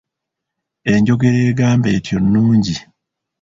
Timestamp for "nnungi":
2.21-2.75